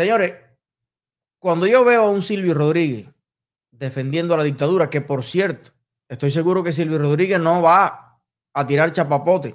Señores, 0.00 0.34
cuando 1.38 1.66
yo 1.66 1.84
veo 1.84 2.06
a 2.06 2.10
un 2.10 2.22
Silvio 2.22 2.54
Rodríguez 2.54 3.06
defendiendo 3.70 4.32
a 4.32 4.38
la 4.38 4.44
dictadura, 4.44 4.88
que 4.88 5.02
por 5.02 5.22
cierto, 5.22 5.72
estoy 6.08 6.30
seguro 6.30 6.64
que 6.64 6.72
Silvio 6.72 6.98
Rodríguez 6.98 7.38
no 7.38 7.60
va 7.60 8.18
a 8.54 8.66
tirar 8.66 8.92
chapapote 8.92 9.54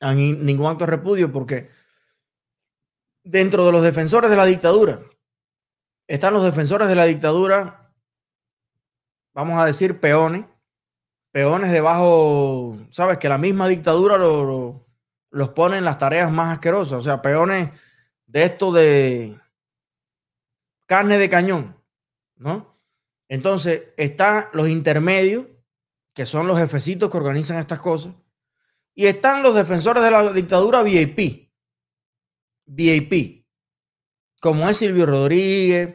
a 0.00 0.12
ningún 0.12 0.66
acto 0.66 0.84
de 0.84 0.90
repudio, 0.90 1.32
porque 1.32 1.70
dentro 3.24 3.64
de 3.64 3.72
los 3.72 3.82
defensores 3.82 4.28
de 4.28 4.36
la 4.36 4.44
dictadura 4.44 5.00
están 6.06 6.34
los 6.34 6.44
defensores 6.44 6.86
de 6.86 6.94
la 6.94 7.04
dictadura, 7.04 7.90
vamos 9.32 9.58
a 9.58 9.64
decir 9.64 9.98
peones, 9.98 10.44
peones 11.32 11.72
debajo, 11.72 12.76
sabes, 12.90 13.16
que 13.16 13.30
la 13.30 13.38
misma 13.38 13.66
dictadura 13.66 14.18
los 14.18 15.48
pone 15.54 15.78
en 15.78 15.86
las 15.86 15.98
tareas 15.98 16.30
más 16.30 16.52
asquerosas, 16.52 16.98
o 16.98 17.02
sea, 17.02 17.22
peones 17.22 17.70
de 18.28 18.42
esto 18.44 18.72
de 18.72 19.40
carne 20.86 21.18
de 21.18 21.28
cañón, 21.28 21.82
¿no? 22.36 22.78
Entonces, 23.28 23.88
están 23.96 24.46
los 24.52 24.68
intermedios, 24.68 25.46
que 26.14 26.26
son 26.26 26.46
los 26.46 26.58
jefecitos 26.58 27.10
que 27.10 27.16
organizan 27.16 27.58
estas 27.58 27.80
cosas, 27.80 28.14
y 28.94 29.06
están 29.06 29.42
los 29.42 29.54
defensores 29.54 30.02
de 30.02 30.10
la 30.10 30.32
dictadura 30.32 30.82
VIP. 30.82 31.50
VIP. 32.66 33.46
Como 34.40 34.68
es 34.68 34.76
Silvio 34.76 35.06
Rodríguez, 35.06 35.94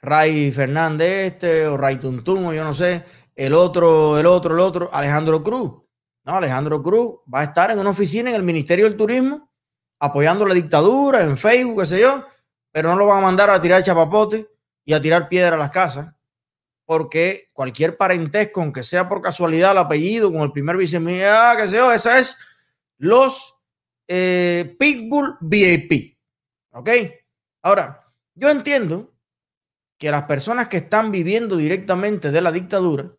Ray 0.00 0.52
Fernández 0.52 1.32
este, 1.32 1.66
o 1.66 1.76
Ray 1.76 1.96
Tuntum, 1.96 2.46
o 2.46 2.52
yo 2.52 2.64
no 2.64 2.74
sé, 2.74 3.04
el 3.34 3.54
otro, 3.54 4.18
el 4.18 4.26
otro, 4.26 4.54
el 4.54 4.60
otro, 4.60 4.88
Alejandro 4.92 5.42
Cruz. 5.42 5.82
No, 6.24 6.36
Alejandro 6.36 6.82
Cruz 6.82 7.20
va 7.32 7.40
a 7.40 7.44
estar 7.44 7.70
en 7.70 7.78
una 7.78 7.90
oficina 7.90 8.30
en 8.30 8.36
el 8.36 8.42
Ministerio 8.42 8.84
del 8.84 8.96
Turismo 8.96 9.50
apoyando 9.98 10.46
la 10.46 10.54
dictadura 10.54 11.22
en 11.22 11.36
Facebook, 11.36 11.82
qué 11.82 11.86
sé 11.86 12.00
yo, 12.00 12.26
pero 12.72 12.90
no 12.90 12.96
lo 12.96 13.06
van 13.06 13.18
a 13.18 13.22
mandar 13.22 13.50
a 13.50 13.60
tirar 13.60 13.82
chapapote 13.82 14.48
y 14.84 14.92
a 14.92 15.00
tirar 15.00 15.28
piedra 15.28 15.56
a 15.56 15.58
las 15.58 15.70
casas, 15.70 16.14
porque 16.84 17.50
cualquier 17.52 17.96
parentesco, 17.96 18.60
aunque 18.60 18.82
sea 18.82 19.08
por 19.08 19.20
casualidad 19.20 19.72
el 19.72 19.78
apellido 19.78 20.32
con 20.32 20.42
el 20.42 20.52
primer 20.52 20.76
viceministro, 20.76 21.32
ah, 21.34 21.54
qué 21.56 21.68
sé 21.68 21.76
yo, 21.76 21.92
esa 21.92 22.18
es 22.18 22.36
los 22.98 23.56
eh, 24.08 24.76
Pitbull 24.78 25.36
VIP. 25.40 26.16
¿Ok? 26.72 26.90
Ahora, 27.62 28.04
yo 28.34 28.50
entiendo 28.50 29.14
que 29.98 30.10
las 30.10 30.24
personas 30.24 30.68
que 30.68 30.78
están 30.78 31.10
viviendo 31.10 31.56
directamente 31.56 32.30
de 32.30 32.40
la 32.40 32.52
dictadura, 32.52 33.12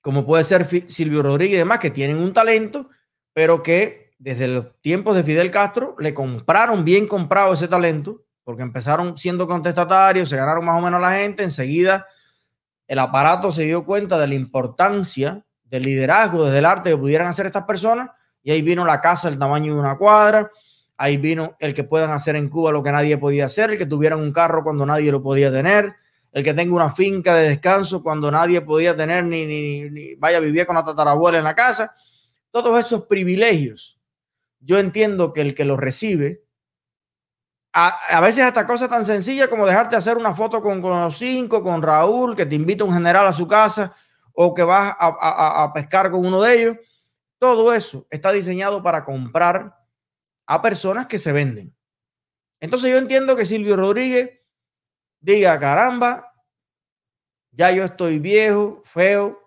como 0.00 0.26
puede 0.26 0.42
ser 0.44 0.90
Silvio 0.90 1.22
Rodríguez 1.22 1.54
y 1.54 1.58
demás, 1.58 1.78
que 1.78 1.90
tienen 1.90 2.18
un 2.18 2.32
talento, 2.32 2.90
pero 3.32 3.62
que 3.62 4.11
desde 4.22 4.46
los 4.46 4.80
tiempos 4.80 5.16
de 5.16 5.24
Fidel 5.24 5.50
Castro 5.50 5.96
le 5.98 6.14
compraron 6.14 6.84
bien 6.84 7.08
comprado 7.08 7.54
ese 7.54 7.66
talento, 7.66 8.22
porque 8.44 8.62
empezaron 8.62 9.18
siendo 9.18 9.48
contestatarios, 9.48 10.28
se 10.28 10.36
ganaron 10.36 10.64
más 10.64 10.78
o 10.78 10.80
menos 10.80 11.00
la 11.00 11.12
gente, 11.16 11.42
enseguida 11.42 12.06
el 12.86 13.00
aparato 13.00 13.50
se 13.50 13.64
dio 13.64 13.84
cuenta 13.84 14.18
de 14.18 14.28
la 14.28 14.34
importancia 14.34 15.44
del 15.64 15.82
liderazgo 15.82 16.44
desde 16.44 16.58
el 16.60 16.66
arte 16.66 16.90
que 16.90 16.96
pudieran 16.96 17.26
hacer 17.26 17.46
estas 17.46 17.64
personas, 17.64 18.10
y 18.44 18.52
ahí 18.52 18.62
vino 18.62 18.84
la 18.84 19.00
casa 19.00 19.28
del 19.28 19.40
tamaño 19.40 19.74
de 19.74 19.80
una 19.80 19.98
cuadra, 19.98 20.52
ahí 20.96 21.16
vino 21.16 21.56
el 21.58 21.74
que 21.74 21.82
puedan 21.82 22.10
hacer 22.10 22.36
en 22.36 22.48
Cuba 22.48 22.70
lo 22.70 22.84
que 22.84 22.92
nadie 22.92 23.18
podía 23.18 23.46
hacer, 23.46 23.70
el 23.70 23.78
que 23.78 23.86
tuvieran 23.86 24.20
un 24.20 24.30
carro 24.30 24.62
cuando 24.62 24.86
nadie 24.86 25.10
lo 25.10 25.20
podía 25.20 25.50
tener, 25.50 25.96
el 26.30 26.44
que 26.44 26.54
tenga 26.54 26.76
una 26.76 26.94
finca 26.94 27.34
de 27.34 27.48
descanso 27.48 28.04
cuando 28.04 28.30
nadie 28.30 28.60
podía 28.60 28.96
tener 28.96 29.24
ni, 29.24 30.14
vaya 30.14 30.36
a 30.36 30.40
vivir 30.40 30.64
con 30.64 30.76
la 30.76 30.84
tatarabuela 30.84 31.38
en 31.38 31.44
la 31.44 31.56
casa. 31.56 31.92
Todos 32.52 32.78
esos 32.78 33.06
privilegios 33.06 33.98
yo 34.62 34.78
entiendo 34.78 35.32
que 35.32 35.40
el 35.40 35.54
que 35.54 35.64
lo 35.64 35.76
recibe, 35.76 36.44
a, 37.74 38.20
veces 38.20 38.44
hasta 38.44 38.66
cosas 38.66 38.88
tan 38.90 39.04
sencillas 39.04 39.48
como 39.48 39.66
dejarte 39.66 39.96
hacer 39.96 40.18
una 40.18 40.34
foto 40.34 40.60
con, 40.60 40.82
los 40.82 41.16
cinco, 41.16 41.62
con 41.62 41.82
Raúl, 41.82 42.36
que 42.36 42.44
te 42.44 42.54
invita 42.54 42.84
un 42.84 42.92
general 42.92 43.26
a 43.26 43.32
su 43.32 43.46
casa 43.46 43.94
o 44.34 44.52
que 44.54 44.62
vas 44.62 44.94
a, 44.98 45.64
a 45.64 45.72
pescar 45.72 46.10
con 46.10 46.24
uno 46.24 46.40
de 46.42 46.60
ellos, 46.60 46.76
todo 47.38 47.72
eso 47.72 48.06
está 48.10 48.30
diseñado 48.30 48.82
para 48.82 49.04
comprar 49.04 49.74
a 50.46 50.62
personas 50.62 51.06
que 51.06 51.18
se 51.18 51.32
venden. 51.32 51.74
Entonces 52.60 52.90
yo 52.90 52.98
entiendo 52.98 53.36
que 53.36 53.46
Silvio 53.46 53.76
Rodríguez 53.76 54.38
diga, 55.20 55.58
caramba, 55.58 56.32
ya 57.50 57.70
yo 57.70 57.84
estoy 57.84 58.18
viejo, 58.18 58.82
feo, 58.84 59.42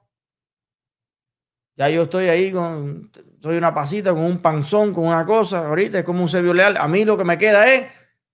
ya 1.76 1.90
yo 1.90 2.04
estoy 2.04 2.26
ahí 2.26 2.52
con, 2.52 3.12
soy 3.46 3.58
una 3.58 3.76
pasita, 3.76 4.10
con 4.10 4.24
un 4.24 4.40
panzón, 4.40 4.92
con 4.92 5.06
una 5.06 5.24
cosa, 5.24 5.68
ahorita 5.68 6.00
es 6.00 6.04
como 6.04 6.24
un 6.24 6.30
Sergio 6.30 6.52
Leal. 6.52 6.78
A 6.78 6.88
mí 6.88 7.06
lo 7.06 7.16
que 7.16 7.24
me 7.24 7.38
queda 7.38 7.72
es 7.72 7.92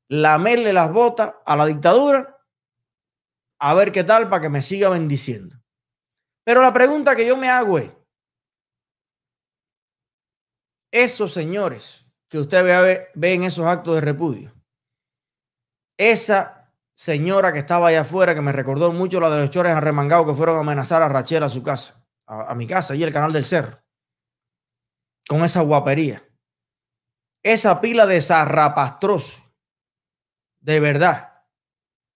lamerle 0.07 0.72
las 0.72 0.94
botas 0.94 1.33
a 1.45 1.57
la 1.57 1.66
dictadura, 1.66 2.39
a 3.59 3.73
ver 3.73 3.91
qué 3.91 4.05
tal 4.05 4.29
para 4.29 4.44
que 4.44 4.47
me 4.47 4.61
siga 4.61 4.88
bendiciendo. 4.88 5.57
Pero 6.45 6.61
la 6.61 6.72
pregunta 6.72 7.13
que 7.13 7.27
yo 7.27 7.35
me 7.35 7.49
hago 7.49 7.77
es, 7.77 7.91
esos 10.94 11.33
señores 11.33 12.05
que 12.29 12.39
usted 12.39 13.11
ve, 13.13 13.45
esos 13.45 13.66
actos 13.66 13.95
de 13.95 13.99
repudio, 13.99 14.53
esa 15.97 16.73
señora 16.95 17.51
que 17.51 17.59
estaba 17.59 17.89
allá 17.89 18.01
afuera, 18.01 18.33
que 18.33 18.39
me 18.39 18.53
recordó 18.53 18.93
mucho 18.93 19.19
la 19.19 19.29
de 19.29 19.41
los 19.41 19.49
chores 19.49 19.73
arremangados 19.73 20.25
que 20.25 20.38
fueron 20.38 20.55
a 20.55 20.61
amenazar 20.61 21.01
a 21.01 21.09
Rachel 21.09 21.43
a 21.43 21.49
su 21.49 21.61
casa 21.61 22.01
a, 22.25 22.55
mi 22.55 22.66
casa, 22.66 22.95
y 22.95 23.03
el 23.03 23.11
canal 23.11 23.33
del 23.33 23.43
cerro, 23.43 23.81
con 25.28 25.44
esa 25.44 25.62
guapería. 25.62 26.24
Esa 27.44 27.82
pila 27.82 28.06
de 28.06 28.22
zarrapastroso, 28.22 29.40
de 30.59 30.80
verdad, 30.80 31.44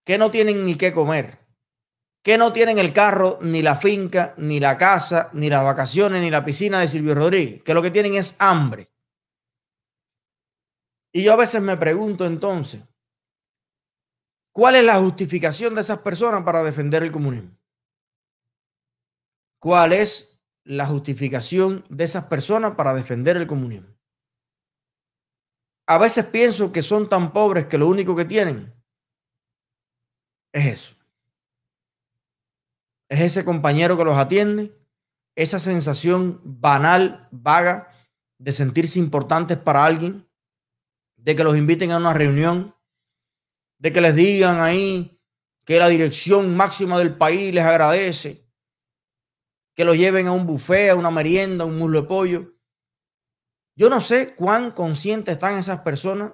que 0.05 0.17
no 0.17 0.29
tienen 0.29 0.65
ni 0.65 0.75
qué 0.75 0.93
comer, 0.93 1.39
que 2.23 2.37
no 2.37 2.53
tienen 2.53 2.77
el 2.77 2.93
carro, 2.93 3.39
ni 3.41 3.61
la 3.61 3.77
finca, 3.77 4.35
ni 4.37 4.59
la 4.59 4.77
casa, 4.77 5.29
ni 5.33 5.49
las 5.49 5.63
vacaciones, 5.63 6.21
ni 6.21 6.29
la 6.29 6.45
piscina 6.45 6.79
de 6.79 6.87
Silvio 6.87 7.15
Rodríguez, 7.15 7.63
que 7.63 7.73
lo 7.73 7.81
que 7.81 7.91
tienen 7.91 8.13
es 8.13 8.35
hambre. 8.37 8.91
Y 11.11 11.23
yo 11.23 11.33
a 11.33 11.37
veces 11.37 11.61
me 11.61 11.77
pregunto 11.77 12.25
entonces, 12.25 12.81
¿cuál 14.51 14.75
es 14.75 14.83
la 14.83 14.99
justificación 14.99 15.73
de 15.73 15.81
esas 15.81 15.99
personas 15.99 16.43
para 16.43 16.61
defender 16.61 17.01
el 17.01 17.11
comunismo? 17.11 17.55
cuál 19.65 19.93
es 19.93 20.34
la 20.65 20.87
justificación 20.87 21.85
de 21.89 22.03
esas 22.03 22.25
personas 22.25 22.75
para 22.75 22.93
defender 22.93 23.37
el 23.37 23.47
comunismo. 23.47 23.87
A 25.87 25.99
veces 25.99 26.25
pienso 26.25 26.71
que 26.71 26.81
son 26.81 27.07
tan 27.07 27.31
pobres 27.31 27.67
que 27.67 27.77
lo 27.77 27.87
único 27.87 28.15
que 28.15 28.25
tienen 28.25 28.73
es 30.51 30.65
eso. 30.65 30.95
Es 33.07 33.21
ese 33.21 33.45
compañero 33.45 33.95
que 33.95 34.03
los 34.03 34.17
atiende, 34.17 34.75
esa 35.35 35.59
sensación 35.59 36.41
banal, 36.43 37.27
vaga, 37.31 37.91
de 38.39 38.51
sentirse 38.51 38.97
importantes 38.97 39.57
para 39.57 39.85
alguien, 39.85 40.27
de 41.17 41.35
que 41.35 41.43
los 41.43 41.55
inviten 41.55 41.91
a 41.91 41.97
una 41.97 42.13
reunión, 42.13 42.75
de 43.77 43.93
que 43.93 44.01
les 44.01 44.15
digan 44.15 44.59
ahí 44.59 45.19
que 45.65 45.77
la 45.77 45.87
dirección 45.87 46.55
máxima 46.55 46.97
del 46.97 47.15
país 47.15 47.53
les 47.53 47.63
agradece, 47.63 48.44
que 49.75 49.85
lo 49.85 49.93
lleven 49.93 50.27
a 50.27 50.31
un 50.31 50.47
buffet, 50.47 50.89
a 50.89 50.95
una 50.95 51.11
merienda, 51.11 51.63
a 51.63 51.67
un 51.67 51.77
muslo 51.77 52.01
de 52.01 52.07
pollo. 52.07 52.53
Yo 53.75 53.89
no 53.89 53.99
sé 53.99 54.33
cuán 54.35 54.71
conscientes 54.71 55.33
están 55.33 55.59
esas 55.59 55.81
personas 55.81 56.33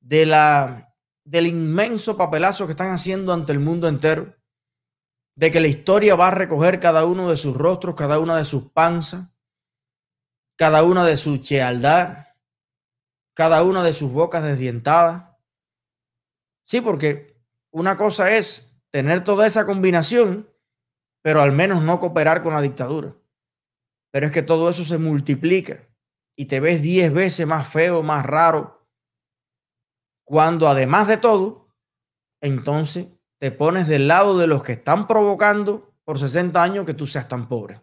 de 0.00 0.26
la, 0.26 0.94
del 1.24 1.46
inmenso 1.46 2.16
papelazo 2.16 2.66
que 2.66 2.72
están 2.72 2.90
haciendo 2.90 3.32
ante 3.32 3.52
el 3.52 3.58
mundo 3.58 3.88
entero, 3.88 4.36
de 5.34 5.50
que 5.50 5.60
la 5.60 5.68
historia 5.68 6.14
va 6.14 6.28
a 6.28 6.32
recoger 6.32 6.78
cada 6.78 7.06
uno 7.06 7.30
de 7.30 7.36
sus 7.36 7.56
rostros, 7.56 7.94
cada 7.94 8.18
una 8.18 8.36
de 8.36 8.44
sus 8.44 8.70
panzas, 8.70 9.30
cada 10.56 10.84
una 10.84 11.04
de 11.06 11.16
su 11.16 11.38
chealdad, 11.38 12.26
cada 13.32 13.62
una 13.64 13.82
de 13.82 13.94
sus 13.94 14.12
bocas 14.12 14.44
desdientadas. 14.44 15.24
Sí, 16.66 16.82
porque 16.82 17.42
una 17.70 17.96
cosa 17.96 18.36
es 18.36 18.78
tener 18.90 19.24
toda 19.24 19.46
esa 19.46 19.64
combinación 19.66 20.53
pero 21.24 21.40
al 21.40 21.52
menos 21.52 21.82
no 21.82 21.98
cooperar 21.98 22.42
con 22.42 22.52
la 22.52 22.60
dictadura. 22.60 23.16
Pero 24.10 24.26
es 24.26 24.32
que 24.32 24.42
todo 24.42 24.68
eso 24.68 24.84
se 24.84 24.98
multiplica 24.98 25.88
y 26.36 26.44
te 26.44 26.60
ves 26.60 26.82
diez 26.82 27.10
veces 27.10 27.46
más 27.46 27.66
feo, 27.66 28.02
más 28.02 28.26
raro, 28.26 28.86
cuando 30.22 30.68
además 30.68 31.08
de 31.08 31.16
todo, 31.16 31.74
entonces 32.42 33.06
te 33.38 33.50
pones 33.50 33.88
del 33.88 34.06
lado 34.06 34.36
de 34.36 34.46
los 34.46 34.62
que 34.62 34.72
están 34.72 35.06
provocando 35.06 35.94
por 36.04 36.18
60 36.18 36.62
años 36.62 36.84
que 36.84 36.92
tú 36.92 37.06
seas 37.06 37.26
tan 37.26 37.48
pobre. 37.48 37.80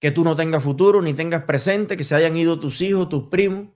Que 0.00 0.10
tú 0.10 0.24
no 0.24 0.36
tengas 0.36 0.62
futuro 0.62 1.00
ni 1.00 1.14
tengas 1.14 1.44
presente, 1.44 1.96
que 1.96 2.04
se 2.04 2.14
hayan 2.14 2.36
ido 2.36 2.60
tus 2.60 2.82
hijos, 2.82 3.08
tus 3.08 3.28
primos, 3.28 3.68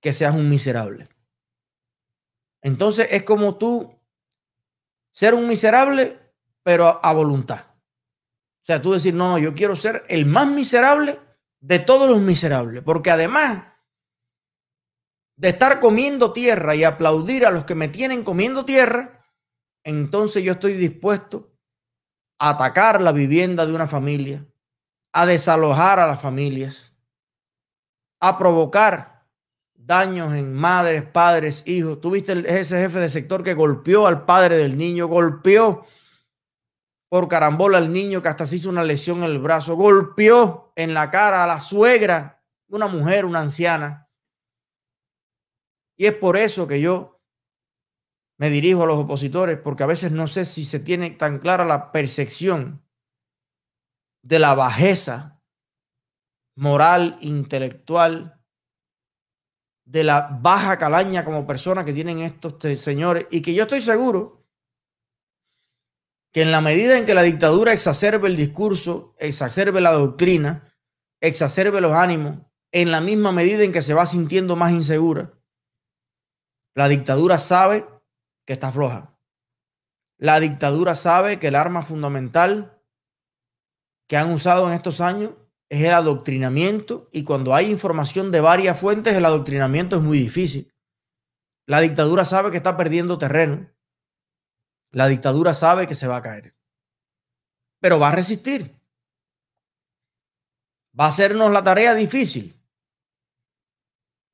que 0.00 0.12
seas 0.12 0.36
un 0.36 0.48
miserable. 0.48 1.08
Entonces 2.62 3.08
es 3.10 3.24
como 3.24 3.58
tú 3.58 3.98
ser 5.12 5.34
un 5.34 5.48
miserable 5.48 6.19
pero 6.62 7.00
a, 7.02 7.12
voluntad. 7.12 7.64
O 8.62 8.66
sea, 8.66 8.80
tú 8.80 8.92
decir, 8.92 9.14
no, 9.14 9.30
no, 9.30 9.38
yo 9.38 9.54
quiero 9.54 9.76
ser 9.76 10.04
el 10.08 10.26
más 10.26 10.46
miserable 10.46 11.18
de 11.60 11.78
todos 11.78 12.08
los 12.08 12.20
miserables, 12.20 12.82
porque 12.82 13.10
además 13.10 13.64
de 15.36 15.48
estar 15.48 15.80
comiendo 15.80 16.32
tierra 16.32 16.74
y 16.74 16.84
aplaudir 16.84 17.46
a 17.46 17.50
los 17.50 17.64
que 17.64 17.74
me 17.74 17.88
tienen 17.88 18.24
comiendo 18.24 18.64
tierra, 18.64 19.24
entonces 19.84 20.42
yo 20.42 20.52
estoy 20.52 20.74
dispuesto 20.74 21.50
a 22.38 22.50
atacar 22.50 23.00
la 23.00 23.12
vivienda 23.12 23.66
de 23.66 23.74
una 23.74 23.88
familia, 23.88 24.46
a 25.12 25.26
desalojar 25.26 25.98
a 25.98 26.06
las 26.06 26.20
familias, 26.20 26.94
a 28.20 28.38
provocar 28.38 29.26
daños 29.74 30.34
en 30.34 30.54
madres, 30.54 31.04
padres, 31.04 31.62
hijos. 31.66 32.00
Tuviste 32.00 32.32
ese 32.46 32.78
jefe 32.78 32.98
de 32.98 33.10
sector 33.10 33.42
que 33.42 33.54
golpeó 33.54 34.06
al 34.06 34.24
padre 34.24 34.56
del 34.56 34.76
niño, 34.76 35.08
golpeó 35.08 35.86
por 37.10 37.26
carambola 37.26 37.78
al 37.78 37.92
niño 37.92 38.22
que 38.22 38.28
hasta 38.28 38.46
se 38.46 38.56
hizo 38.56 38.70
una 38.70 38.84
lesión 38.84 39.18
en 39.18 39.30
el 39.30 39.40
brazo, 39.40 39.74
golpeó 39.74 40.72
en 40.76 40.94
la 40.94 41.10
cara 41.10 41.42
a 41.42 41.46
la 41.46 41.58
suegra, 41.58 42.44
una 42.68 42.86
mujer, 42.86 43.24
una 43.24 43.40
anciana. 43.40 44.08
Y 45.98 46.06
es 46.06 46.14
por 46.14 46.36
eso 46.36 46.68
que 46.68 46.80
yo 46.80 47.20
me 48.38 48.48
dirijo 48.48 48.84
a 48.84 48.86
los 48.86 48.96
opositores, 48.96 49.58
porque 49.58 49.82
a 49.82 49.86
veces 49.86 50.12
no 50.12 50.28
sé 50.28 50.44
si 50.44 50.64
se 50.64 50.78
tiene 50.78 51.10
tan 51.10 51.40
clara 51.40 51.64
la 51.64 51.90
percepción 51.90 52.86
de 54.22 54.38
la 54.38 54.54
bajeza 54.54 55.42
moral, 56.56 57.18
intelectual, 57.22 58.40
de 59.84 60.04
la 60.04 60.38
baja 60.40 60.78
calaña 60.78 61.24
como 61.24 61.44
persona 61.44 61.84
que 61.84 61.92
tienen 61.92 62.20
estos 62.20 62.54
señores, 62.80 63.26
y 63.32 63.42
que 63.42 63.52
yo 63.52 63.64
estoy 63.64 63.82
seguro 63.82 64.39
que 66.32 66.42
en 66.42 66.52
la 66.52 66.60
medida 66.60 66.96
en 66.96 67.06
que 67.06 67.14
la 67.14 67.22
dictadura 67.22 67.72
exacerbe 67.72 68.28
el 68.28 68.36
discurso, 68.36 69.14
exacerbe 69.18 69.80
la 69.80 69.92
doctrina, 69.92 70.72
exacerbe 71.20 71.80
los 71.80 71.92
ánimos, 71.92 72.38
en 72.72 72.90
la 72.90 73.00
misma 73.00 73.32
medida 73.32 73.64
en 73.64 73.72
que 73.72 73.82
se 73.82 73.94
va 73.94 74.06
sintiendo 74.06 74.54
más 74.54 74.72
insegura, 74.72 75.32
la 76.74 76.88
dictadura 76.88 77.38
sabe 77.38 77.86
que 78.46 78.52
está 78.52 78.72
floja. 78.72 79.16
La 80.18 80.38
dictadura 80.38 80.94
sabe 80.94 81.40
que 81.40 81.48
el 81.48 81.56
arma 81.56 81.82
fundamental 81.82 82.80
que 84.06 84.16
han 84.16 84.32
usado 84.32 84.68
en 84.68 84.74
estos 84.74 85.00
años 85.00 85.32
es 85.68 85.82
el 85.82 85.92
adoctrinamiento 85.92 87.08
y 87.12 87.24
cuando 87.24 87.54
hay 87.54 87.70
información 87.70 88.30
de 88.30 88.40
varias 88.40 88.78
fuentes, 88.78 89.14
el 89.14 89.24
adoctrinamiento 89.24 89.96
es 89.96 90.02
muy 90.02 90.18
difícil. 90.18 90.72
La 91.66 91.80
dictadura 91.80 92.24
sabe 92.24 92.50
que 92.50 92.56
está 92.56 92.76
perdiendo 92.76 93.18
terreno. 93.18 93.70
La 94.92 95.06
dictadura 95.06 95.54
sabe 95.54 95.86
que 95.86 95.94
se 95.94 96.06
va 96.06 96.16
a 96.16 96.22
caer. 96.22 96.54
Pero 97.80 97.98
va 97.98 98.08
a 98.08 98.16
resistir. 98.16 98.76
Va 100.98 101.04
a 101.04 101.08
hacernos 101.08 101.52
la 101.52 101.62
tarea 101.62 101.94
difícil. 101.94 102.60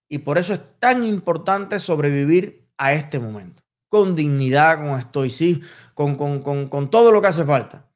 Y 0.08 0.18
por 0.18 0.38
eso 0.38 0.54
es 0.54 0.60
tan 0.78 1.04
importante 1.04 1.80
sobrevivir 1.80 2.70
a 2.78 2.92
este 2.92 3.18
momento, 3.18 3.62
con 3.88 4.14
dignidad, 4.14 4.78
con 4.78 4.98
estoicismo, 4.98 5.66
con, 5.94 6.16
con, 6.16 6.68
con, 6.68 6.90
todo 6.90 7.10
lo 7.10 7.20
que 7.20 7.28
hace 7.28 7.44
falta. 7.44 7.90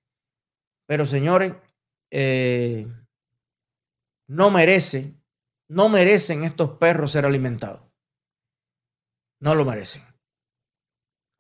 Pero 0.87 1.07
señores, 1.07 1.55
eh, 2.11 2.89
no 4.27 4.51
merece, 4.51 5.15
no 5.69 5.89
merecen 5.89 6.43
estos 6.43 6.79
perros 6.79 7.13
ser 7.13 7.25
alimentados. 7.25 7.83
No 9.41 9.55
lo 9.55 9.65
merecen. 9.65 10.10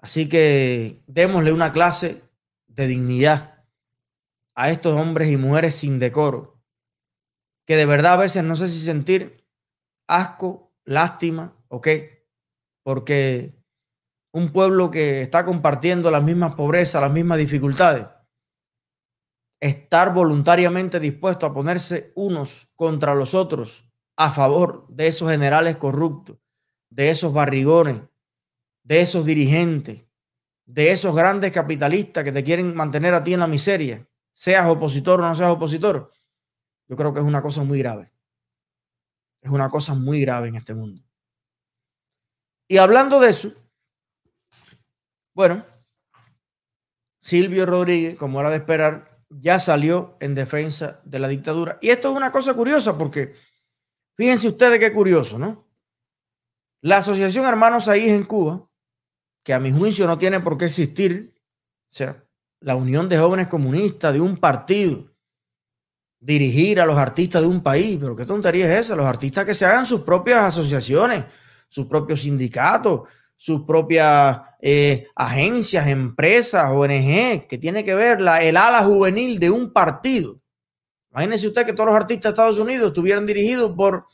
Así 0.01 0.29
que 0.29 1.03
démosle 1.07 1.53
una 1.53 1.73
clase 1.73 2.23
de 2.67 2.87
dignidad 2.87 3.65
a 4.55 4.71
estos 4.71 4.99
hombres 4.99 5.31
y 5.31 5.37
mujeres 5.37 5.75
sin 5.75 5.99
decoro, 5.99 6.61
que 7.67 7.77
de 7.77 7.87
verdad 7.87 8.15
a 8.15 8.19
veces 8.19 8.43
no 8.43 8.57
sé 8.57 8.69
si 8.69 8.81
sentir 8.81 9.47
asco, 10.07 10.73
lástima, 10.85 11.55
¿ok? 11.69 11.89
Porque 12.83 13.55
un 14.33 14.53
pueblo 14.53 14.91
que 14.91 15.23
está 15.23 15.45
compartiendo 15.45 16.11
las 16.11 16.23
mismas 16.23 16.55
pobrezas, 16.55 17.01
las 17.01 17.13
mismas 17.13 17.39
dificultades, 17.39 18.07
estar 19.61 20.15
voluntariamente 20.15 20.99
dispuesto 20.99 21.47
a 21.47 21.53
ponerse 21.53 22.13
unos 22.15 22.71
contra 22.75 23.15
los 23.15 23.35
otros 23.35 23.85
a 24.17 24.33
favor 24.33 24.87
de 24.89 25.09
esos 25.09 25.31
generales 25.31 25.77
corruptos, 25.77 26.39
de 26.91 27.11
esos 27.11 27.33
barrigones, 27.33 28.03
de 28.83 29.01
esos 29.01 29.27
dirigentes, 29.27 30.05
de 30.65 30.93
esos 30.93 31.15
grandes 31.15 31.53
capitalistas 31.53 32.25
que 32.25 32.33
te 32.33 32.45
quieren 32.45 32.75
mantener 32.75 33.15
a 33.15 33.25
ti 33.25 33.35
en 33.35 33.41
la 33.41 33.47
miseria, 33.47 34.07
seas 34.33 34.67
opositor 34.69 35.21
o 35.21 35.29
no 35.29 35.35
seas 35.35 35.51
opositor, 35.51 36.13
yo 36.89 36.97
creo 36.97 37.13
que 37.13 37.21
es 37.21 37.27
una 37.27 37.43
cosa 37.43 37.63
muy 37.63 37.79
grave. 37.79 38.13
Es 39.43 39.51
una 39.51 39.71
cosa 39.71 39.95
muy 39.95 40.21
grave 40.21 40.49
en 40.49 40.57
este 40.57 40.75
mundo. 40.75 41.03
Y 42.69 42.79
hablando 42.79 43.21
de 43.21 43.31
eso, 43.31 43.53
bueno, 45.35 45.65
Silvio 47.21 47.67
Rodríguez, 47.67 48.17
como 48.17 48.41
era 48.41 48.51
de 48.51 48.57
esperar, 48.57 49.25
ya 49.29 49.59
salió 49.59 50.17
en 50.21 50.35
defensa 50.35 51.01
de 51.05 51.19
la 51.19 51.29
dictadura. 51.29 51.79
Y 51.81 51.91
esto 51.91 52.11
es 52.11 52.17
una 52.17 52.33
cosa 52.33 52.55
curiosa 52.55 52.97
porque 52.99 53.35
fíjense 54.17 54.49
ustedes 54.49 54.79
qué 54.79 54.93
curioso, 54.93 55.39
¿no? 55.39 55.69
La 56.83 56.99
Asociación 56.99 57.45
Hermanos 57.45 57.89
Ahí 57.89 58.09
en 58.09 58.25
Cuba, 58.25 58.70
que 59.43 59.55
a 59.55 59.61
mi 59.61 59.73
juicio 59.73 60.07
no 60.07 60.19
tiene 60.19 60.41
por 60.41 60.59
qué 60.59 60.67
existir, 60.67 61.35
o 61.91 61.95
sea, 61.95 62.25
la 62.61 62.77
unión 62.77 63.09
de 63.09 63.19
jóvenes 63.19 63.49
comunistas 63.49 64.13
de 64.13 64.21
un 64.21 64.37
partido 64.37 65.11
dirigir 66.21 66.81
a 66.81 66.87
los 66.87 66.99
artistas 66.99 67.41
de 67.43 67.49
un 67.49 67.63
país. 67.63 67.99
Pero 68.01 68.15
qué 68.15 68.27
tontería 68.27 68.67
es 68.67 68.87
esa. 68.87 68.97
Los 68.97 69.07
artistas 69.07 69.45
que 69.45 69.55
se 69.55 69.65
hagan 69.65 69.87
sus 69.87 70.03
propias 70.03 70.41
asociaciones, 70.41 71.25
sus 71.69 71.87
propios 71.87 72.21
sindicatos, 72.21 73.09
sus 73.35 73.63
propias 73.63 74.41
eh, 74.61 75.07
agencias, 75.17 75.87
empresas, 75.89 76.71
ONG, 76.71 77.47
que 77.49 77.59
tiene 77.59 77.83
que 77.83 77.95
ver 77.95 78.21
la, 78.21 78.43
el 78.43 78.57
ala 78.57 78.85
juvenil 78.85 79.39
de 79.39 79.51
un 79.51 79.73
partido. 79.73 80.39
Imagínese 81.11 81.49
usted 81.49 81.65
que 81.65 81.73
todos 81.73 81.89
los 81.89 81.97
artistas 81.97 82.31
de 82.31 82.35
Estados 82.35 82.59
Unidos 82.59 82.89
estuvieran 82.89 83.27
dirigidos 83.27 83.73
por 83.73 84.07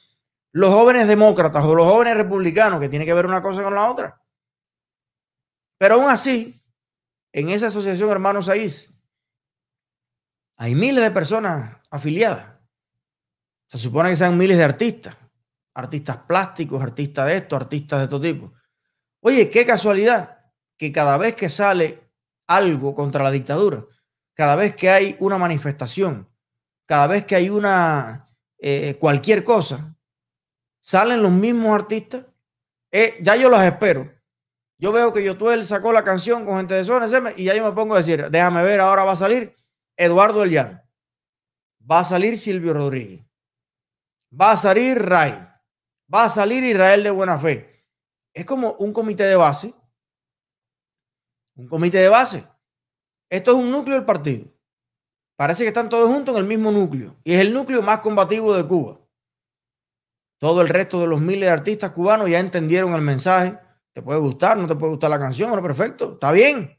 los 0.52 0.73
jóvenes 0.73 1.08
demócratas 1.08 1.64
o 1.64 1.75
los 1.75 1.87
jóvenes 1.87 2.17
republicanos, 2.17 2.81
que 2.81 2.88
tiene 2.88 3.05
que 3.05 3.12
ver 3.12 3.26
una 3.26 3.43
cosa 3.43 3.62
con 3.62 3.75
la 3.75 3.90
otra. 3.90 4.23
Pero 5.78 5.94
aún 5.94 6.08
así, 6.08 6.62
en 7.32 7.50
esa 7.50 7.67
asociación 7.67 8.11
Hermanos 8.11 8.49
Aís, 8.49 8.90
hay 10.56 10.75
miles 10.75 11.05
de 11.05 11.11
personas 11.11 11.76
afiliadas. 11.90 12.56
Se 13.69 13.78
supone 13.78 14.11
que 14.11 14.17
sean 14.17 14.38
miles 14.38 14.56
de 14.56 14.64
artistas, 14.64 15.17
artistas 15.75 16.17
plásticos, 16.19 16.82
artistas 16.82 17.26
de 17.26 17.37
esto, 17.37 17.56
artistas 17.56 18.00
de 18.00 18.08
todo 18.08 18.20
tipo. 18.20 18.52
Oye, 19.20 19.50
qué 19.50 19.67
casualidad 19.67 20.38
que 20.76 20.92
cada 20.92 21.18
vez 21.18 21.35
que 21.35 21.50
sale 21.50 22.11
algo 22.47 22.95
contra 22.95 23.25
la 23.25 23.30
dictadura, 23.30 23.85
cada 24.35 24.56
vez 24.56 24.76
que 24.76 24.88
hay 24.88 25.16
una 25.18 25.37
manifestación, 25.37 26.28
cada 26.87 27.06
vez 27.06 27.26
que 27.26 27.35
hay 27.35 27.50
una 27.50 28.28
eh, 28.59 28.97
cualquier 28.99 29.42
cosa, 29.42 29.97
salen 30.80 31.23
los 31.23 31.33
mismos 31.33 31.75
artistas. 31.75 32.25
Eh, 32.90 33.18
ya 33.21 33.37
yo 33.37 33.49
los 33.49 33.61
espero. 33.61 34.15
Yo 34.78 34.92
veo 34.92 35.12
que 35.12 35.25
Yotuel 35.25 35.66
sacó 35.66 35.92
la 35.92 36.04
canción 36.04 36.45
con 36.45 36.59
gente 36.59 36.75
de 36.75 36.85
zona 36.85 37.06
y 37.37 37.45
yo 37.45 37.64
me 37.64 37.73
pongo 37.73 37.95
a 37.95 37.99
decir, 37.99 38.28
déjame 38.30 38.62
ver, 38.62 38.80
ahora 38.80 39.04
va 39.04 39.12
a 39.12 39.16
salir 39.16 39.56
Eduardo 39.97 40.42
El 40.42 40.54
va 41.90 42.00
a 42.00 42.04
salir 42.04 42.38
Silvio 42.38 42.75
Rodríguez, 42.75 43.25
va 44.38 44.52
a 44.52 44.56
salir 44.56 44.99
Ray, 44.99 45.33
va 46.12 46.25
a 46.25 46.28
salir 46.28 46.62
Israel 46.64 47.02
de 47.02 47.11
Buena 47.11 47.38
Fe. 47.38 47.85
Es 48.35 48.45
como 48.45 48.73
un 48.73 48.92
comité 48.92 49.25
de 49.25 49.37
base. 49.37 49.73
Un 51.54 51.68
comité 51.68 51.99
de 51.99 52.11
base. 52.11 52.45
Esto 53.30 53.52
es 53.52 53.56
un 53.56 53.71
núcleo 53.71 53.97
del 53.97 54.04
partido. 54.04 54.47
Parece 55.37 55.62
que 55.62 55.68
están 55.68 55.88
todos 55.88 56.11
juntos 56.12 56.35
en 56.37 56.42
el 56.42 56.47
mismo 56.47 56.71
núcleo. 56.71 57.16
Y 57.25 57.33
es 57.33 57.40
el 57.40 57.54
núcleo 57.54 57.80
más 57.80 58.00
combativo 58.00 58.54
de 58.54 58.66
Cuba. 58.66 59.00
Todo 60.38 60.61
el 60.61 60.68
resto 60.68 61.00
de 61.00 61.06
los 61.06 61.21
miles 61.21 61.49
de 61.49 61.50
artistas 61.50 61.92
cubanos 61.92 62.28
ya 62.28 62.40
entendieron 62.40 62.92
el 62.95 63.00
mensaje. 63.00 63.59
Te 63.96 64.02
puede 64.02 64.20
gustar, 64.20 64.58
no 64.58 64.66
te 64.66 64.74
puede 64.76 64.90
gustar 64.90 65.08
la 65.08 65.18
canción, 65.18 65.50
no, 65.50 65.62
perfecto, 65.62 66.12
está 66.12 66.30
bien. 66.30 66.78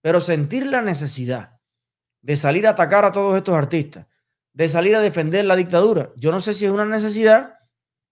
Pero 0.00 0.22
sentir 0.22 0.64
la 0.64 0.80
necesidad 0.80 1.60
de 2.22 2.38
salir 2.38 2.66
a 2.66 2.70
atacar 2.70 3.04
a 3.04 3.12
todos 3.12 3.36
estos 3.36 3.54
artistas, 3.54 4.06
de 4.54 4.70
salir 4.70 4.96
a 4.96 5.00
defender 5.00 5.44
la 5.44 5.54
dictadura. 5.54 6.12
Yo 6.16 6.32
no 6.32 6.40
sé 6.40 6.54
si 6.54 6.64
es 6.64 6.70
una 6.70 6.86
necesidad 6.86 7.58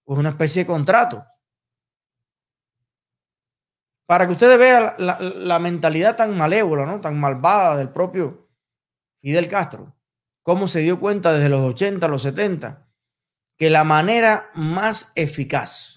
o 0.05 0.13
es 0.13 0.19
una 0.19 0.29
especie 0.29 0.65
de 0.65 0.67
contrato. 0.67 1.25
Para 4.05 4.27
que 4.27 4.33
ustedes 4.33 4.59
vean 4.59 4.93
la, 4.99 5.59
mentalidad 5.59 6.15
tan 6.15 6.37
malévola, 6.37 6.85
¿no? 6.85 7.01
tan 7.01 7.19
malvada 7.19 7.79
del 7.79 7.89
propio 7.89 8.51
Fidel 9.23 9.49
Castro, 9.49 9.97
cómo 10.43 10.69
se 10.69 10.81
dio 10.81 11.01
cuenta 11.01 11.33
desde 11.33 11.49
los 11.49 11.63
80, 11.63 12.09
los 12.09 12.21
70, 12.21 12.87
que 13.57 13.71
la 13.71 13.85
manera 13.85 14.51
más 14.53 15.11
eficaz 15.15 15.92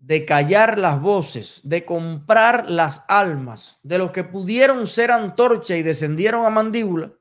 de 0.00 0.24
callar 0.24 0.78
las 0.78 1.00
voces, 1.00 1.60
de 1.62 1.84
comprar 1.84 2.70
las 2.70 3.04
almas 3.06 3.78
de 3.82 3.98
los 3.98 4.10
que 4.10 4.24
pudieron 4.24 4.86
ser 4.86 5.12
antorcha 5.12 5.76
y 5.76 5.82
descendieron 5.82 6.46
a 6.46 6.50
mandíbula, 6.50 7.12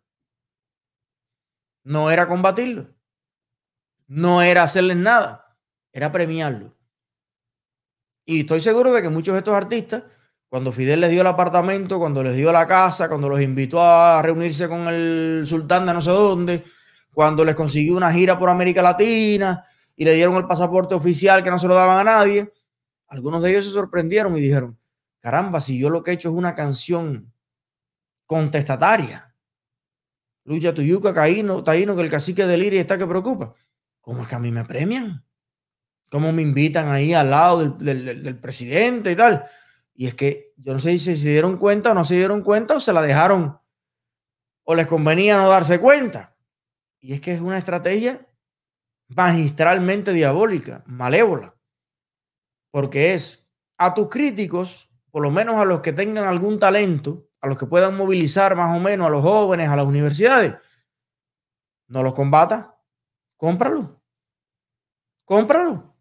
no 1.83 2.09
era 2.09 2.27
combatirlo, 2.27 2.87
no 4.07 4.41
era 4.41 4.63
hacerles 4.63 4.95
nada, 4.95 5.57
era 5.91 6.11
premiarlo. 6.11 6.75
Y 8.25 8.41
estoy 8.41 8.61
seguro 8.61 8.93
de 8.93 9.01
que 9.01 9.09
muchos 9.09 9.33
de 9.33 9.39
estos 9.39 9.55
artistas, 9.55 10.03
cuando 10.47 10.71
Fidel 10.71 11.01
les 11.01 11.11
dio 11.11 11.21
el 11.21 11.27
apartamento, 11.27 11.99
cuando 11.99 12.23
les 12.23 12.35
dio 12.35 12.51
la 12.51 12.65
casa, 12.65 13.09
cuando 13.09 13.27
los 13.27 13.41
invitó 13.41 13.81
a 13.81 14.21
reunirse 14.21 14.69
con 14.69 14.87
el 14.87 15.43
sultán 15.45 15.85
de 15.85 15.93
no 15.93 16.01
sé 16.01 16.11
dónde, 16.11 16.63
cuando 17.13 17.43
les 17.43 17.55
consiguió 17.55 17.97
una 17.97 18.13
gira 18.13 18.39
por 18.39 18.49
América 18.49 18.81
Latina 18.81 19.65
y 19.95 20.05
le 20.05 20.13
dieron 20.13 20.35
el 20.35 20.47
pasaporte 20.47 20.95
oficial 20.95 21.43
que 21.43 21.51
no 21.51 21.59
se 21.59 21.67
lo 21.67 21.73
daban 21.73 21.99
a 21.99 22.03
nadie, 22.03 22.53
algunos 23.09 23.43
de 23.43 23.51
ellos 23.51 23.65
se 23.65 23.71
sorprendieron 23.71 24.37
y 24.37 24.41
dijeron, 24.41 24.79
caramba, 25.19 25.59
si 25.59 25.79
yo 25.79 25.89
lo 25.89 26.03
que 26.03 26.11
he 26.11 26.13
hecho 26.13 26.29
es 26.29 26.35
una 26.35 26.55
canción 26.55 27.33
contestataria. 28.25 29.35
Lucha 30.45 30.73
Tuyuca, 30.73 31.13
Caíno, 31.13 31.63
Taíno, 31.63 31.95
que 31.95 32.03
el 32.03 32.11
cacique 32.11 32.45
de 32.45 32.57
Liria 32.57 32.81
está 32.81 32.97
que 32.97 33.07
preocupa. 33.07 33.55
¿Cómo 34.01 34.21
es 34.21 34.27
que 34.27 34.35
a 34.35 34.39
mí 34.39 34.51
me 34.51 34.65
premian? 34.65 35.25
¿Cómo 36.09 36.31
me 36.31 36.41
invitan 36.41 36.89
ahí 36.89 37.13
al 37.13 37.29
lado 37.29 37.69
del, 37.71 38.39
presidente 38.39 39.11
y 39.11 39.15
tal? 39.15 39.45
Y 39.93 40.07
es 40.07 40.15
que 40.15 40.53
yo 40.57 40.73
no 40.73 40.79
sé 40.79 40.97
si 40.97 41.15
se 41.15 41.29
dieron 41.29 41.57
cuenta 41.57 41.91
o 41.91 41.93
no 41.93 42.05
se 42.05 42.15
dieron 42.15 42.41
cuenta 42.41 42.77
o 42.77 42.79
se 42.79 42.93
la 42.93 43.01
dejaron 43.01 43.59
o 44.63 44.75
les 44.75 44.87
convenía 44.87 45.37
no 45.37 45.49
darse 45.49 45.79
cuenta. 45.79 46.35
Y 46.99 47.13
es 47.13 47.21
que 47.21 47.33
es 47.33 47.41
una 47.41 47.57
estrategia 47.57 48.27
magistralmente 49.07 50.13
diabólica, 50.13 50.83
malévola, 50.85 51.55
porque 52.71 53.13
es 53.13 53.47
a 53.77 53.93
tus 53.93 54.09
críticos, 54.09 54.89
por 55.11 55.23
lo 55.23 55.31
menos 55.31 55.55
a 55.55 55.65
los 55.65 55.81
que 55.81 55.93
tengan 55.93 56.25
algún 56.25 56.59
talento, 56.59 57.27
a 57.41 57.47
los 57.47 57.57
que 57.57 57.65
puedan 57.65 57.95
movilizar 57.95 58.55
más 58.55 58.75
o 58.75 58.79
menos 58.79 59.07
a 59.07 59.09
los 59.09 59.21
jóvenes, 59.21 59.69
a 59.69 59.75
las 59.75 59.85
universidades, 59.85 60.55
no 61.87 62.03
los 62.03 62.13
combata, 62.13 62.77
cómpralo, 63.37 64.01
cómpralo. 65.25 65.95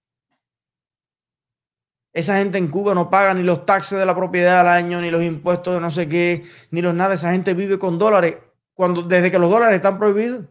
Esa 2.12 2.38
gente 2.38 2.58
en 2.58 2.68
Cuba 2.68 2.94
no 2.94 3.10
paga 3.10 3.32
ni 3.34 3.42
los 3.42 3.64
taxes 3.64 3.98
de 3.98 4.06
la 4.06 4.16
propiedad 4.16 4.60
al 4.60 4.68
año, 4.68 5.00
ni 5.00 5.10
los 5.10 5.22
impuestos 5.22 5.74
de 5.74 5.80
no 5.80 5.90
sé 5.90 6.08
qué, 6.08 6.44
ni 6.70 6.82
los 6.82 6.94
nada. 6.94 7.14
Esa 7.14 7.32
gente 7.32 7.54
vive 7.54 7.78
con 7.78 7.98
dólares 7.98 8.38
cuando, 8.74 9.02
desde 9.02 9.30
que 9.30 9.38
los 9.38 9.50
dólares 9.50 9.76
están 9.76 9.98
prohibidos. 9.98 10.46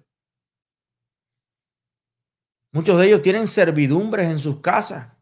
Muchos 2.72 3.00
de 3.00 3.08
ellos 3.08 3.22
tienen 3.22 3.48
servidumbres 3.48 4.30
en 4.30 4.40
sus 4.40 4.62
casas. 4.62 5.17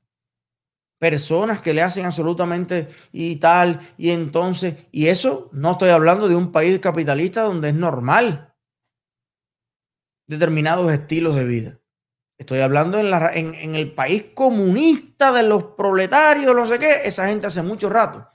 Personas 0.98 1.60
que 1.62 1.74
le 1.74 1.82
hacen 1.82 2.06
absolutamente 2.06 2.88
y 3.12 3.36
tal. 3.36 3.80
Y 3.98 4.12
entonces, 4.12 4.76
y 4.92 5.08
eso 5.08 5.50
no 5.52 5.74
estoy 5.74 5.90
hablando 5.90 6.28
de 6.28 6.36
un 6.36 6.52
país 6.52 6.80
capitalista 6.80 7.42
donde 7.42 7.70
es 7.70 7.76
normal 7.76 8.54
determinados 10.28 10.92
estilos 10.92 11.36
de 11.36 11.46
vida. 11.46 11.80
Estoy 12.38 12.60
hablando 12.60 13.00
en, 13.00 13.12
la, 13.12 13.34
en, 13.34 13.76
el 13.76 13.94
país 13.94 14.26
comunista 14.34 15.32
de 15.32 15.44
los 15.44 15.64
proletarios, 15.78 16.54
no 16.54 16.68
sé 16.68 16.80
qué. 16.80 17.06
Esa 17.06 17.28
gente 17.28 17.48
hace 17.48 17.62
mucho 17.62 17.90
rato 17.90 18.30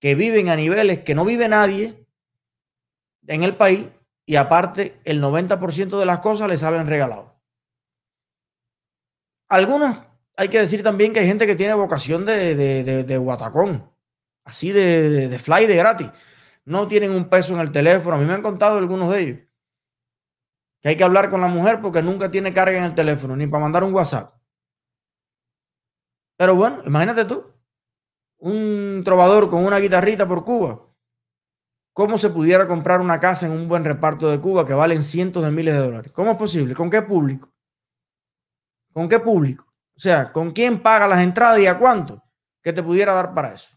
que 0.00 0.14
viven 0.14 0.48
a 0.48 0.56
niveles 0.56 1.02
que 1.02 1.14
no 1.14 1.24
vive 1.24 1.48
nadie 1.48 2.06
en 3.26 3.42
el 3.42 3.56
país 3.56 3.86
y 4.26 4.36
aparte 4.36 5.00
el 5.04 5.22
90% 5.22 5.98
de 5.98 6.06
las 6.06 6.20
cosas 6.20 6.48
le 6.48 6.58
salen 6.58 6.86
regalados. 6.86 7.32
Algunos, 9.48 9.98
hay 10.40 10.48
que 10.48 10.58
decir 10.58 10.82
también 10.82 11.12
que 11.12 11.20
hay 11.20 11.26
gente 11.26 11.46
que 11.46 11.54
tiene 11.54 11.74
vocación 11.74 12.24
de, 12.24 12.54
de, 12.54 13.04
de, 13.04 13.18
guatacón, 13.18 13.92
así 14.42 14.72
de, 14.72 15.28
de 15.28 15.38
fly 15.38 15.66
de 15.66 15.76
gratis. 15.76 16.08
No 16.64 16.88
tienen 16.88 17.10
un 17.10 17.28
peso 17.28 17.52
en 17.52 17.60
el 17.60 17.70
teléfono. 17.70 18.16
A 18.16 18.18
mí 18.18 18.24
me 18.24 18.32
han 18.32 18.40
contado 18.40 18.78
algunos 18.78 19.12
de 19.12 19.20
ellos 19.20 19.38
que 20.80 20.88
hay 20.88 20.96
que 20.96 21.04
hablar 21.04 21.28
con 21.28 21.42
la 21.42 21.48
mujer 21.48 21.82
porque 21.82 22.02
nunca 22.02 22.30
tiene 22.30 22.54
carga 22.54 22.78
en 22.78 22.84
el 22.84 22.94
teléfono, 22.94 23.36
ni 23.36 23.46
para 23.48 23.64
mandar 23.64 23.84
un 23.84 23.92
WhatsApp. 23.92 24.34
Pero 26.38 26.54
bueno, 26.54 26.82
imagínate 26.86 27.26
tú, 27.26 27.44
un 28.38 29.02
trovador 29.04 29.50
con 29.50 29.66
una 29.66 29.78
guitarrita 29.78 30.26
por 30.26 30.46
Cuba. 30.46 30.86
¿Cómo 31.92 32.16
se 32.16 32.30
pudiera 32.30 32.66
comprar 32.66 33.02
una 33.02 33.20
casa 33.20 33.44
en 33.44 33.52
un 33.52 33.68
buen 33.68 33.84
reparto 33.84 34.30
de 34.30 34.40
Cuba 34.40 34.64
que 34.64 34.72
valen 34.72 35.02
cientos 35.02 35.44
de 35.44 35.50
miles 35.50 35.74
de 35.74 35.80
dólares? 35.80 36.12
¿Cómo 36.12 36.30
es 36.30 36.38
posible? 36.38 36.74
¿Con 36.74 36.88
qué 36.88 37.02
público? 37.02 37.52
¿Con 38.94 39.06
qué 39.06 39.18
público? 39.20 39.69
O 40.00 40.02
sea, 40.02 40.32
¿con 40.32 40.52
quién 40.52 40.80
paga 40.80 41.06
las 41.06 41.20
entradas 41.20 41.60
y 41.60 41.66
a 41.66 41.78
cuánto? 41.78 42.24
que 42.62 42.72
te 42.72 42.82
pudiera 42.82 43.12
dar 43.12 43.34
para 43.34 43.52
eso? 43.52 43.70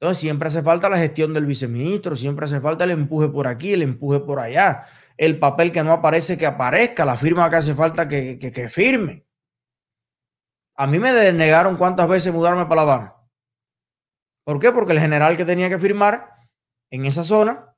Entonces 0.00 0.20
siempre 0.20 0.48
hace 0.48 0.62
falta 0.62 0.88
la 0.88 0.98
gestión 0.98 1.32
del 1.32 1.46
viceministro, 1.46 2.16
siempre 2.16 2.46
hace 2.46 2.60
falta 2.60 2.84
el 2.84 2.90
empuje 2.90 3.28
por 3.28 3.46
aquí, 3.46 3.72
el 3.72 3.82
empuje 3.82 4.20
por 4.20 4.40
allá 4.40 4.86
el 5.16 5.38
papel 5.38 5.72
que 5.72 5.84
no 5.84 5.92
aparece 5.92 6.36
que 6.36 6.46
aparezca, 6.46 7.04
la 7.04 7.16
firma 7.16 7.48
que 7.48 7.56
hace 7.56 7.74
falta 7.74 8.08
que, 8.08 8.38
que, 8.38 8.68
firme. 8.68 9.24
A 10.76 10.86
mí 10.86 10.98
me 10.98 11.12
denegaron 11.12 11.76
cuántas 11.76 12.08
veces 12.08 12.32
mudarme 12.32 12.64
para 12.64 12.76
La 12.76 12.82
Habana. 12.82 13.14
¿Por 14.42 14.58
qué? 14.58 14.72
Porque 14.72 14.92
el 14.92 15.00
general 15.00 15.36
que 15.36 15.44
tenía 15.44 15.68
que 15.68 15.78
firmar 15.78 16.28
en 16.90 17.04
esa 17.06 17.22
zona 17.22 17.74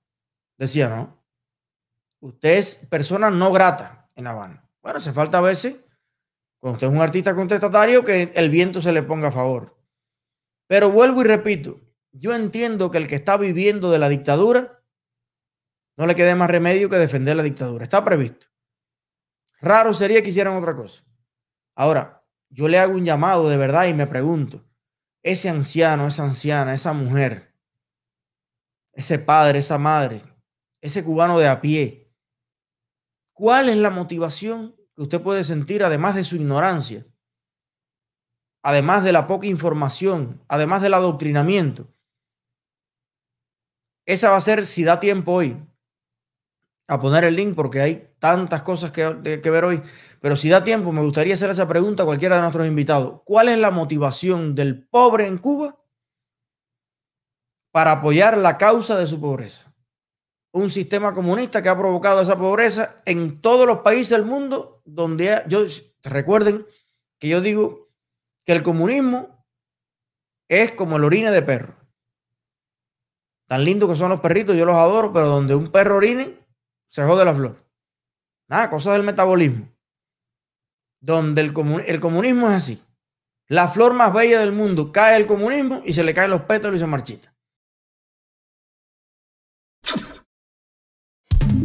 decía, 0.56 0.88
no, 0.88 1.22
usted 2.20 2.54
es 2.54 2.76
persona 2.88 3.30
no 3.30 3.52
grata 3.52 4.08
en 4.14 4.24
La 4.24 4.30
Habana. 4.30 4.68
Bueno, 4.82 4.98
hace 4.98 5.12
falta 5.12 5.38
a 5.38 5.42
veces, 5.42 5.76
cuando 6.66 6.78
usted 6.78 6.88
es 6.88 6.92
un 6.94 7.00
artista 7.00 7.36
contestatario, 7.36 8.04
que 8.04 8.32
el 8.34 8.50
viento 8.50 8.82
se 8.82 8.90
le 8.90 9.04
ponga 9.04 9.28
a 9.28 9.32
favor. 9.32 9.78
Pero 10.66 10.90
vuelvo 10.90 11.20
y 11.20 11.24
repito, 11.24 11.80
yo 12.10 12.34
entiendo 12.34 12.90
que 12.90 12.98
el 12.98 13.06
que 13.06 13.14
está 13.14 13.36
viviendo 13.36 13.88
de 13.92 14.00
la 14.00 14.08
dictadura 14.08 14.82
no 15.96 16.08
le 16.08 16.16
quede 16.16 16.34
más 16.34 16.50
remedio 16.50 16.90
que 16.90 16.96
defender 16.96 17.36
la 17.36 17.44
dictadura. 17.44 17.84
Está 17.84 18.04
previsto. 18.04 18.48
Raro 19.60 19.94
sería 19.94 20.20
que 20.24 20.30
hicieran 20.30 20.56
otra 20.56 20.74
cosa. 20.74 21.04
Ahora, 21.76 22.26
yo 22.48 22.66
le 22.66 22.80
hago 22.80 22.94
un 22.94 23.04
llamado 23.04 23.48
de 23.48 23.58
verdad 23.58 23.86
y 23.86 23.94
me 23.94 24.08
pregunto, 24.08 24.64
ese 25.22 25.48
anciano, 25.48 26.08
esa 26.08 26.24
anciana, 26.24 26.74
esa 26.74 26.92
mujer, 26.92 27.54
ese 28.92 29.20
padre, 29.20 29.60
esa 29.60 29.78
madre, 29.78 30.20
ese 30.80 31.04
cubano 31.04 31.38
de 31.38 31.46
a 31.46 31.60
pie, 31.60 32.12
¿cuál 33.34 33.68
es 33.68 33.76
la 33.76 33.90
motivación 33.90 34.74
que 34.96 35.02
usted 35.02 35.22
puede 35.22 35.44
sentir 35.44 35.84
además 35.84 36.14
de 36.14 36.24
su 36.24 36.36
ignorancia? 36.36 37.06
Además 38.62 39.04
de 39.04 39.12
la 39.12 39.28
poca 39.28 39.46
información, 39.46 40.42
además 40.48 40.82
del 40.82 40.94
adoctrinamiento. 40.94 41.94
Esa 44.06 44.30
va 44.30 44.36
a 44.36 44.40
ser, 44.40 44.66
si 44.66 44.84
da 44.84 44.98
tiempo 44.98 45.32
hoy, 45.32 45.62
a 46.88 47.00
poner 47.00 47.24
el 47.24 47.36
link 47.36 47.54
porque 47.54 47.80
hay 47.80 48.14
tantas 48.18 48.62
cosas 48.62 48.90
que, 48.90 49.40
que 49.42 49.50
ver 49.50 49.64
hoy. 49.64 49.82
Pero 50.20 50.36
si 50.36 50.48
da 50.48 50.64
tiempo, 50.64 50.92
me 50.92 51.02
gustaría 51.02 51.34
hacer 51.34 51.50
esa 51.50 51.68
pregunta 51.68 52.02
a 52.02 52.06
cualquiera 52.06 52.36
de 52.36 52.42
nuestros 52.42 52.66
invitados. 52.66 53.20
¿Cuál 53.24 53.48
es 53.48 53.58
la 53.58 53.70
motivación 53.70 54.54
del 54.54 54.86
pobre 54.88 55.26
en 55.26 55.38
Cuba 55.38 55.78
para 57.72 57.92
apoyar 57.92 58.38
la 58.38 58.56
causa 58.56 58.96
de 58.96 59.06
su 59.06 59.20
pobreza? 59.20 59.65
Un 60.56 60.70
sistema 60.70 61.12
comunista 61.12 61.62
que 61.62 61.68
ha 61.68 61.76
provocado 61.76 62.22
esa 62.22 62.38
pobreza 62.38 62.96
en 63.04 63.42
todos 63.42 63.66
los 63.66 63.80
países 63.80 64.08
del 64.08 64.24
mundo 64.24 64.80
donde 64.86 65.42
yo 65.48 65.66
recuerden 66.02 66.66
que 67.18 67.28
yo 67.28 67.42
digo 67.42 67.90
que 68.46 68.52
el 68.52 68.62
comunismo 68.62 69.44
es 70.48 70.72
como 70.72 70.96
el 70.96 71.04
orine 71.04 71.30
de 71.30 71.42
perro. 71.42 71.76
Tan 73.46 73.66
lindo 73.66 73.86
que 73.86 73.96
son 73.96 74.08
los 74.08 74.20
perritos, 74.20 74.56
yo 74.56 74.64
los 74.64 74.76
adoro, 74.76 75.12
pero 75.12 75.26
donde 75.26 75.54
un 75.54 75.70
perro 75.70 75.96
orine, 75.96 76.38
se 76.88 77.04
jode 77.04 77.26
la 77.26 77.34
flor. 77.34 77.62
Nada, 78.48 78.70
cosa 78.70 78.94
del 78.94 79.02
metabolismo. 79.02 79.68
Donde 81.02 81.42
el, 81.42 81.52
el 81.86 82.00
comunismo 82.00 82.48
es 82.48 82.54
así. 82.54 82.82
La 83.46 83.68
flor 83.68 83.92
más 83.92 84.10
bella 84.10 84.40
del 84.40 84.52
mundo 84.52 84.90
cae 84.90 85.18
el 85.18 85.26
comunismo 85.26 85.82
y 85.84 85.92
se 85.92 86.02
le 86.02 86.14
caen 86.14 86.30
los 86.30 86.44
pétalos 86.44 86.78
y 86.78 86.80
se 86.80 86.86
marchita. 86.86 87.35